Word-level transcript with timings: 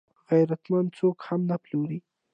غیرتمند 0.29 0.89
څوک 0.97 1.17
هم 1.27 1.41
نه 1.49 1.55
پلوري 1.63 1.99